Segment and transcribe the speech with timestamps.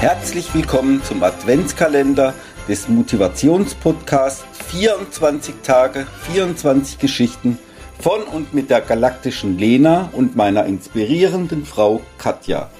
[0.00, 2.32] Herzlich willkommen zum Adventskalender
[2.66, 7.58] des Motivationspodcasts 24 Tage, 24 Geschichten
[7.98, 12.70] von und mit der galaktischen Lena und meiner inspirierenden Frau Katja.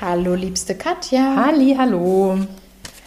[0.00, 1.44] Hallo, liebste Katja.
[1.46, 2.36] Halli, hallo.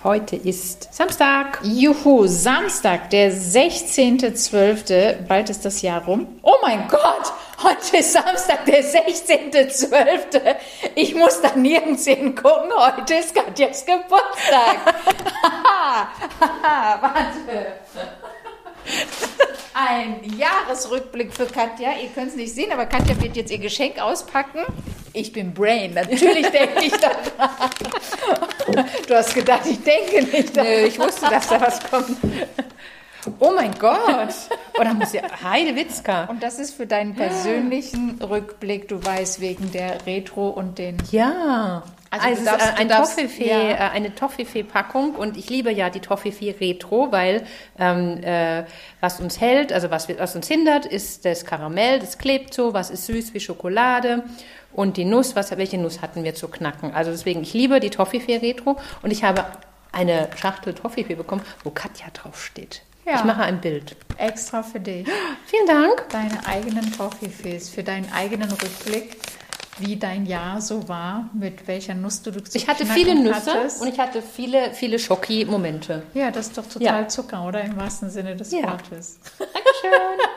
[0.01, 1.59] Heute ist Samstag.
[1.61, 5.23] Juhu, Samstag, der 16.12.
[5.27, 6.25] Bald ist das Jahr rum.
[6.41, 7.33] Oh mein Gott,
[7.63, 10.55] heute ist Samstag, der 16.12.
[10.95, 12.71] Ich muss da nirgends hingucken.
[12.75, 14.77] Heute ist Katjas Geburtstag.
[17.01, 17.73] Warte.
[19.73, 21.91] Ein Jahresrückblick für Katja.
[22.01, 24.65] Ihr könnt es nicht sehen, aber Katja wird jetzt ihr Geschenk auspacken.
[25.13, 27.69] Ich bin Brain, natürlich denke ich daran.
[29.07, 30.69] Du hast gedacht, ich denke nicht daran.
[30.69, 32.17] Nö, ich wusste, dass da was kommt.
[33.39, 34.33] Oh mein Gott.
[34.79, 36.25] Oder muss ja Heide Witzka.
[36.25, 40.97] Und das ist für deinen persönlichen Rückblick, du weißt, wegen der Retro und den.
[41.11, 41.83] Ja.
[42.11, 43.71] Also Also, es darfst- ist du ein darfst- Toffifee, ja.
[43.71, 47.45] äh, eine Toffifee-Packung und ich liebe ja die Toffifee Retro, weil
[47.77, 48.63] ähm, äh,
[48.99, 52.89] was uns hält, also was, was uns hindert, ist das Karamell, das klebt so, was
[52.89, 54.23] ist süß wie Schokolade
[54.73, 56.93] und die Nuss, was, welche Nuss hatten wir zu knacken.
[56.95, 59.45] Also deswegen, ich liebe die Toffifee Retro und ich habe
[59.91, 62.81] eine Schachtel Toffifee bekommen, wo Katja draufsteht.
[63.09, 63.15] Ja.
[63.17, 63.95] Ich mache ein Bild.
[64.17, 65.07] Extra für dich.
[65.47, 66.07] Vielen Dank.
[66.09, 69.17] Deine eigenen Toffifees, für deinen eigenen Rückblick,
[69.79, 73.81] wie dein Jahr so war, mit welcher Nuss du zu Ich hatte viele Nüsse hattest.
[73.81, 76.03] und ich hatte viele, viele Schoki-Momente.
[76.13, 77.07] Ja, das ist doch total Ja.
[77.07, 77.61] Zucker, oder?
[77.63, 78.63] Im wahrsten Sinne des Ja.
[78.63, 79.19] Wortes.
[79.39, 80.19] Dankeschön.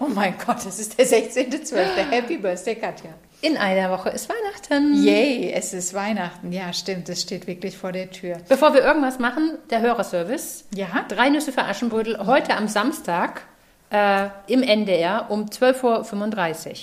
[0.00, 1.76] Oh mein Gott, es ist der 16.12.
[2.10, 3.10] Happy Birthday, Katja.
[3.42, 5.02] In einer Woche ist Weihnachten.
[5.02, 6.52] Yay, es ist Weihnachten.
[6.52, 8.38] Ja, stimmt, es steht wirklich vor der Tür.
[8.48, 10.64] Bevor wir irgendwas machen, der Hörerservice.
[10.72, 11.04] Ja?
[11.08, 13.42] Drei Nüsse für Aschenbrödel heute am Samstag
[13.90, 16.76] äh, im NDR um 12.35 Uhr.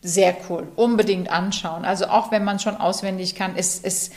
[0.00, 0.68] Sehr cool.
[0.76, 1.84] Unbedingt anschauen.
[1.84, 4.12] Also auch wenn man schon auswendig kann, es, es,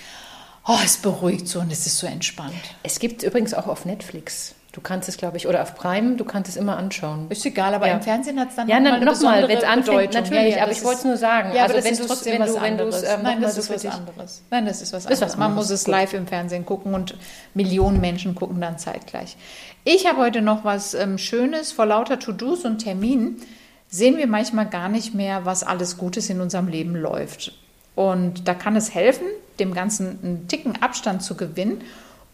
[0.68, 2.54] oh, es beruhigt so und es ist so entspannt.
[2.84, 4.54] Es gibt übrigens auch auf Netflix.
[4.74, 7.26] Du kannst es, glaube ich, oder auf Prime, du kannst es immer anschauen.
[7.30, 7.96] Ist egal, aber Ja.
[7.96, 10.22] im Fernsehen hat es dann Ja, noch mal nochmal, wenn es anfängt, Bedeutung.
[10.24, 11.50] natürlich, Ja, ja, aber ich wollte es nur sagen.
[11.54, 13.04] Ja, also aber das wenn ist trotzdem was du, anderes.
[13.04, 14.44] ähm, Nein, das ist was anderes.
[14.50, 15.38] Nein, das ist was Ist was anderes.
[15.38, 15.70] Man anderes.
[15.70, 17.16] muss es live im Fernsehen gucken und
[17.54, 19.36] Millionen Menschen gucken dann zeitgleich.
[19.84, 21.74] Ich habe heute noch was ähm, Schönes.
[21.74, 23.42] Vor lauter To-Dos und Terminen
[23.90, 27.52] sehen wir manchmal gar nicht mehr, was alles Gutes in unserem Leben läuft.
[27.96, 29.26] Und da kann es helfen,
[29.60, 31.81] dem Ganzen einen Ticken Abstand zu gewinnen.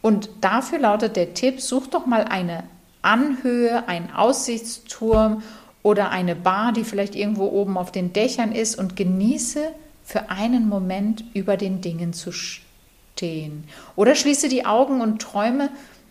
[0.01, 2.63] Und dafür lautet der Tipp, such doch mal eine
[3.01, 5.43] Anhöhe, einen Aussichtsturm
[5.83, 9.71] oder eine Bar, die vielleicht irgendwo oben auf den Dächern ist und genieße
[10.03, 13.65] für einen Moment über den Dingen zu stehen.
[13.95, 15.69] Oder schließe die Augen und träume,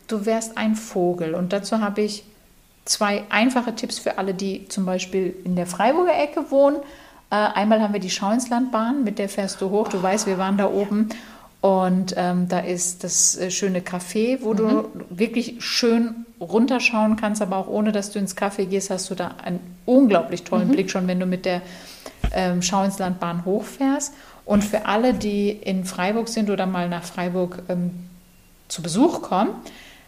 [0.08, 1.34] du wärst ein Vogel.
[1.34, 2.24] Und dazu habe ich
[2.84, 6.76] zwei einfache Tipps für alle, die zum Beispiel in der Freiburger Ecke wohnen.
[7.30, 9.88] Äh, einmal haben wir die Schauinslandbahn, mit der fährst du hoch.
[9.88, 11.08] Du weißt, wir waren da oben.
[11.60, 17.56] Und ähm, da ist das äh, schöne Café, wo du wirklich schön runterschauen kannst, aber
[17.56, 21.08] auch ohne, dass du ins Café gehst, hast du da einen unglaublich tollen Blick schon,
[21.08, 21.62] wenn du mit der
[22.32, 24.12] ähm, Schauinslandbahn hochfährst.
[24.44, 27.90] Und für alle, die in Freiburg sind oder mal nach Freiburg ähm,
[28.68, 29.50] zu Besuch kommen,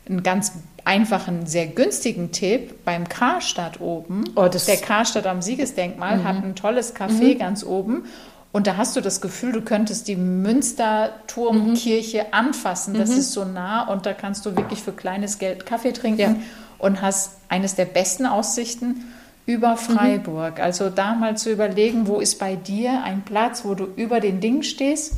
[0.08, 0.52] einen ganz
[0.84, 4.24] einfachen, sehr günstigen Tipp beim Karstadt oben.
[4.36, 8.04] Oh, der Karstadt am Siegesdenkmal hat ein tolles Café ganz oben.
[8.50, 12.94] Und da hast du das Gefühl, du könntest die Münsterturmkirche anfassen.
[12.94, 16.34] Das ist so nah und da kannst du wirklich für kleines Geld Kaffee trinken Ja.
[16.78, 19.04] und hast eines der besten Aussichten
[19.46, 20.60] über Freiburg.
[20.60, 24.40] Also da mal zu überlegen, wo ist bei dir ein Platz, wo du über den
[24.40, 25.14] Ding stehst.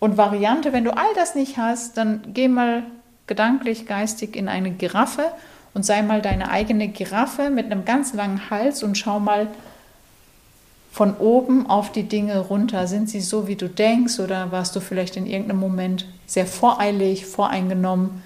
[0.00, 2.82] Und Variante, wenn du all das nicht hast, dann geh mal
[3.26, 5.24] gedanklich, geistig in eine Giraffe
[5.72, 9.48] und sei mal deine eigene Giraffe mit einem ganz langen Hals und schau mal
[10.94, 12.86] von oben auf die Dinge runter.
[12.86, 17.26] Sind sie so, wie du denkst oder warst du vielleicht in irgendeinem Moment sehr voreilig,
[17.26, 18.22] voreingenommen?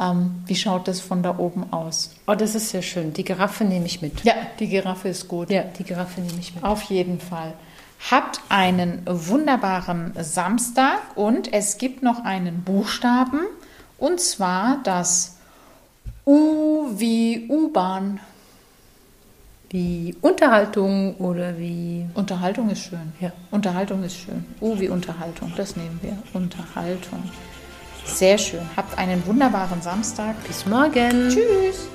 [0.00, 2.16] Ähm, wie schaut das von da oben aus?
[2.26, 3.12] Oh, das ist sehr schön.
[3.12, 4.24] Die Giraffe nehme ich mit.
[4.24, 5.48] Ja, die Giraffe ist gut.
[5.48, 6.64] Ja, die Giraffe nehme ich mit.
[6.64, 7.54] Auf jeden Fall.
[8.10, 13.42] Habt einen wunderbaren Samstag und es gibt noch einen Buchstaben
[13.96, 15.36] und zwar das
[16.26, 18.18] U wie U-Bahn.
[19.70, 22.06] Wie Unterhaltung oder wie.
[22.14, 23.12] Unterhaltung ist schön.
[23.20, 23.32] Ja.
[23.50, 24.44] Unterhaltung ist schön.
[24.60, 26.16] U wie Unterhaltung, das nehmen wir.
[26.32, 27.22] Unterhaltung.
[28.06, 28.62] Sehr schön.
[28.76, 30.34] Habt einen wunderbaren Samstag.
[30.46, 31.28] Bis morgen.
[31.28, 31.88] Tschüss.